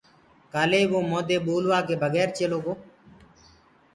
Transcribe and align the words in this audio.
ڪآلي 0.53 0.81
وو 0.91 0.99
موندي 1.09 1.37
ٻولوآ 1.45 1.79
ڪي 1.87 1.95
بگير 2.01 2.29
چيلو 2.37 2.59
گو؟ 2.65 2.73